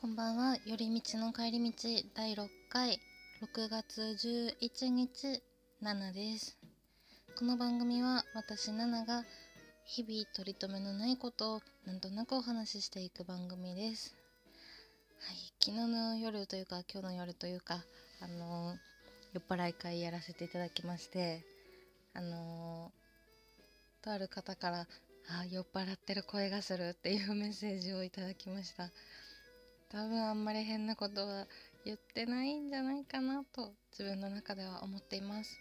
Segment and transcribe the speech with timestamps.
[0.00, 0.56] こんばんは。
[0.64, 1.76] 寄り道の帰り道
[2.14, 2.98] 第6回。
[3.42, 5.42] 6月11日
[5.82, 6.56] ナナです。
[7.38, 9.26] この番組は私ナナが
[9.84, 14.14] 日々取り留めのないことをなんとなくお話ししていく番組です。
[15.18, 15.36] はい。
[15.62, 17.84] 昨日の夜というか今日の夜というか
[18.22, 18.76] あのー、
[19.34, 21.44] 酔っ払い会やらせていただきまして
[22.14, 24.86] あのー、とある方から
[25.28, 28.90] あ酔っ払ってる声がするっていうメッセージをいただきました。
[29.90, 31.46] 多分あんまり変なことは
[31.84, 35.58] 言ってないんじゃないかなと自分の中では思っています。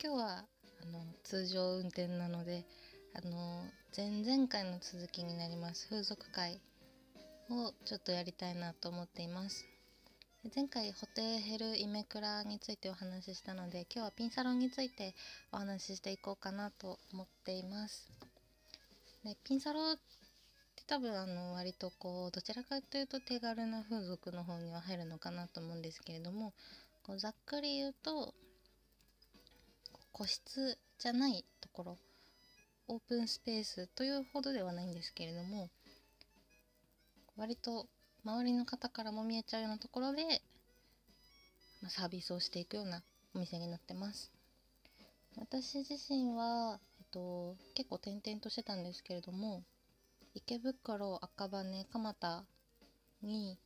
[0.00, 0.44] 今日は
[0.82, 2.64] あの通常運転なので
[3.14, 3.64] あの
[3.96, 5.88] 前々回の続きになります。
[5.88, 6.60] 風俗会
[7.50, 9.66] をちょっとやりたいなと思っています。
[10.54, 15.14] 前回ホテヘルイメクラについてお話ししたので今日はピンサロンについて
[15.52, 18.08] お話ししていこうかなと思っています。
[19.24, 19.96] でピンサロ
[20.86, 26.52] 多分あの割とこうどちらかというと手軽な風俗の方には入るのかなと思うんですけれども
[27.02, 28.34] こうざっくり言うと
[30.12, 31.98] 個室じゃないところ
[32.88, 35.70] オープンスペースというほどではないんですけれども
[37.36, 37.86] 割と
[38.24, 40.24] 周りの方からも見えちゃうようなところで、
[41.80, 43.02] まあ、サービスをしていくような
[43.34, 44.30] お店になってます。
[45.36, 49.64] 私自身は、えっと、結構転々としてたんですけれども
[50.34, 52.44] 池袋赤羽蒲田
[53.22, 53.58] に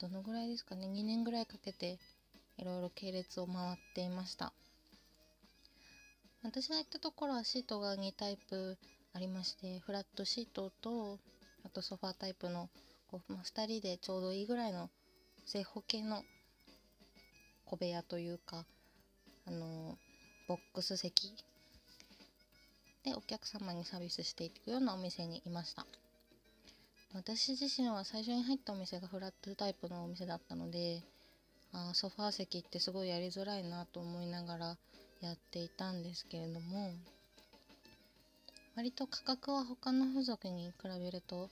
[0.00, 1.98] どのぐらいですかね2年ぐらいかけて
[2.58, 4.52] いろいろ系列を回っていました。
[6.42, 8.78] 私が行ったところはシートが2タイプ
[9.12, 11.18] ありましてフラットシートと
[11.64, 12.70] あとソファータイプの
[13.08, 14.88] こう、まあ、2人でちょうどいいぐらいの
[15.44, 16.22] 正方形の
[17.66, 18.64] 小部屋というか
[19.46, 19.98] あの
[20.48, 21.34] ボックス席
[23.04, 25.86] でお客様にサービスしていくようなお店にいました。
[27.12, 31.02] 私自身は最初に入ったお店がフラットタイプのお店だったので
[31.72, 34.76] あソファー席ってすごいやりづらいなと思いながら
[35.20, 36.92] やっていたんですけれども
[38.76, 41.50] 割と価格は他の付属に比べると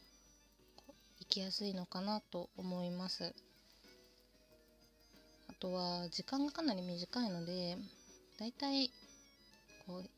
[1.18, 3.34] 行きやすいのかなと思います。
[5.48, 7.76] あとは時間がかなり短いので
[8.38, 8.92] だいたい
[9.86, 10.17] こう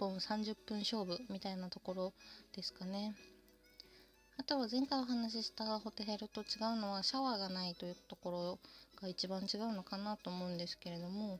[0.00, 2.12] 本30分勝負みたいなところ
[2.56, 3.14] ですかね。
[4.38, 6.44] あとは前回お話ししたホテヘルと違
[6.74, 8.58] うのはシャワーがないというところ
[9.02, 11.38] が一番違うのかなと思うんですけれども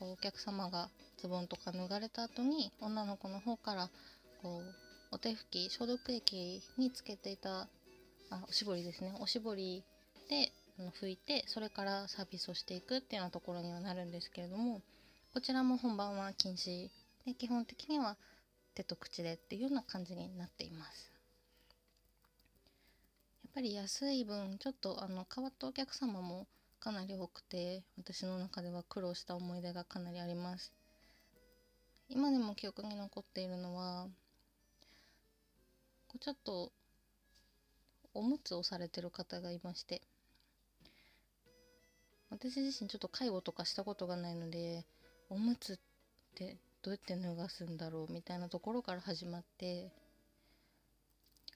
[0.00, 3.88] お客様がズボンとか脱がれた後に女の子の方から
[4.42, 4.74] こう
[5.12, 7.68] お手拭き消毒液につけていた
[8.30, 9.14] あおしぼりですね。
[9.20, 9.84] おしぼり
[10.28, 10.50] で
[11.00, 14.82] 拭いてそれからサービスをしていくっていうようなところにはなるんですけれども
[15.32, 16.88] こちらも本番は禁止
[17.28, 18.16] で基本的には
[18.74, 21.12] 手と口でっていうような感じになっています。
[23.44, 26.46] やっぱり安い分ちょっとあの変わったお客様も
[26.80, 30.72] かなり多くて私の中では苦労した思い出がかなりあります。
[32.08, 34.06] 今でも記憶に残っているのは
[36.06, 36.72] こうちょっと
[38.14, 40.00] おむつをされてる方がいまして
[42.30, 44.86] 私自身ちょっと介護とかしたことがないので
[45.28, 45.78] おむつっ
[46.34, 49.90] てどうやって脱がすんだろうみたいなところから始まって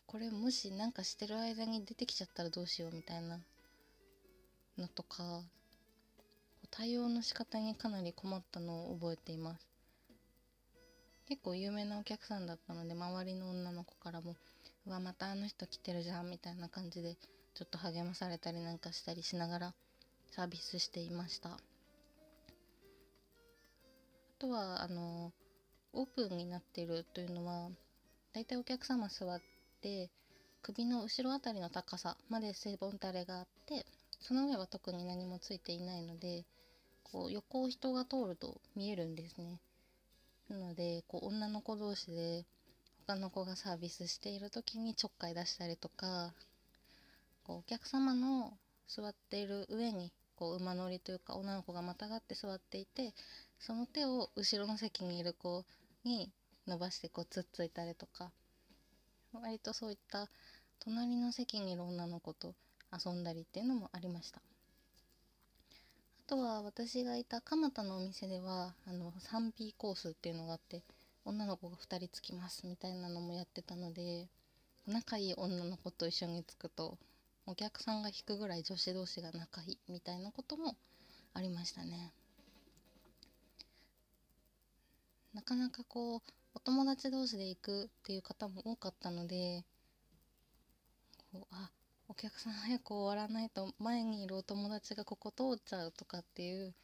[0.07, 3.39] これもし何かしてる間に出てきちゃったらどうしようみたいな
[4.77, 5.43] のとか
[6.71, 9.73] 対応の仕方にかなり困ったのを覚えています。
[11.29, 14.37] 結構有名なお客さんだったので周りの女の子からも
[14.87, 17.17] 「うわまたあの人来てるじゃん」みたいな感じで
[17.55, 19.75] ちょっと励まされたりなんかしたりしながら
[20.27, 21.59] サービスしていました。
[24.43, 25.33] とはあの
[25.93, 27.71] オープンになってるというのは
[28.35, 29.41] だいたいお客様座っ
[29.81, 30.11] て
[30.63, 33.87] 首の後ろ辺りの高さまで背ボンタレがあって
[34.21, 36.45] その上は特に何もついていないので
[37.05, 39.61] こう横を人が通ると見えるんですね。
[40.49, 42.45] なのでこう女の子同士で
[43.07, 46.33] 他の子がサービスしている時にちょっかい出したりとか
[47.45, 48.53] こうお客様の
[48.89, 53.15] 座っている上にこう馬乗りというか女の子がまたがって座っていて
[53.59, 55.65] その手を後ろの席にいる子
[56.05, 56.31] に
[56.67, 58.31] 伸ばしてこうつっついたりとか
[59.33, 60.29] 割とそういった
[60.79, 62.55] 隣の席にいる女の子と
[62.93, 64.41] 遊んだりっていうのもありました。
[64.41, 70.83] あとは私がいた蒲田のお店ではあの 3P コースっていうのがあって
[71.25, 74.29] 女の子が2人つきますみたいなのもやってたので
[74.87, 76.99] 仲いい女の子と一緒につくと
[77.47, 80.77] お客さんが引くぐらい女子同士が仲いいみたいなことも
[81.35, 82.13] ありましたね。
[85.35, 86.21] なかなかこう
[86.55, 89.65] お友達同士で行くっていう方も多かったので
[91.33, 91.71] こうあ
[92.09, 96.75] お客さん早く終わらないと前にいるお友達がここ通っちゃうとかっていう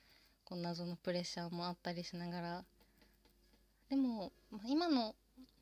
[0.45, 2.65] こう謎のプレッシャーもあったりしながら
[3.91, 5.15] でも、まあ、今の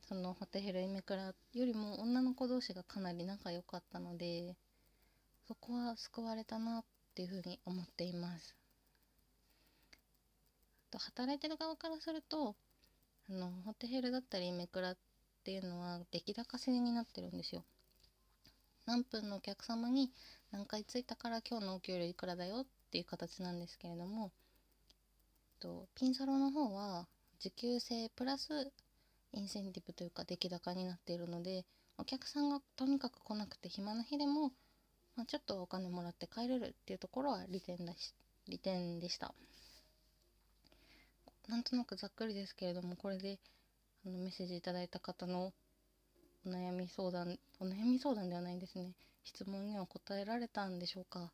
[0.08, 4.54] そのホテヘルイメクラよりも女の子同士がかなり仲良かったので
[5.46, 6.84] そこは救われたなっ
[7.14, 8.54] ていうふうに思っています。
[10.90, 12.56] と働いてる側からすると
[13.28, 14.96] あのホテヘルだったりイメクラっ
[15.44, 17.64] ていうのは出来高制になってるんですよ。
[18.87, 20.10] 何分のお客様に
[20.52, 24.31] 何回着いたから今日のお給料いくらだよっていう形なんですけれども
[25.58, 27.06] とピンサロの方は
[27.40, 28.70] 時給制プラス
[29.32, 31.64] インセンティブというか出来高になっているので
[31.98, 34.52] お客さんがとにかく来なくて暇な日でも、
[35.16, 38.14] まあ、ちょっとお金もらって帰れるっていうところは利点だし
[38.48, 39.34] 利点でした。
[41.48, 43.38] なんとなくざっくりですけれどもこれで
[44.04, 45.52] あのメッセージいただいた方の
[46.44, 48.92] お悩み相談お悩み相談ではないんですね。
[49.24, 51.32] 質問には答えられたんでしょうか。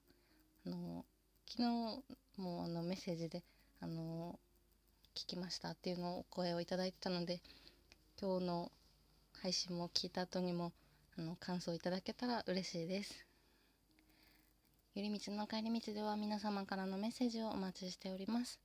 [0.66, 1.04] あの
[1.48, 2.02] 昨日
[2.40, 3.42] もあのメッセージで
[3.80, 4.38] あの
[5.14, 7.40] 聞きましたっていうのをお声をいただいてたので
[8.20, 8.72] 今日の
[9.42, 10.72] 配信も聞いた後にも
[11.18, 13.31] あの感想いただけたら嬉しいです。
[14.94, 18.60] 寄り道の帰り道では皆様からのメッセージをお待ちしております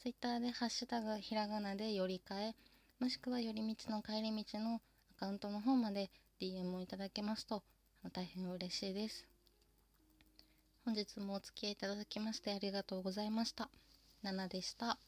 [0.00, 2.54] ツイッターでハッシュタグひらがなでよりかえ
[3.00, 4.80] もしくはより道の帰り道の
[5.16, 7.62] アカウントの方まで DM をいただけますと
[8.12, 9.26] 大変嬉しいです
[10.84, 13.68] 本日もお付き合いいただきましてありがとうございました。
[14.22, 14.98] ナナでした。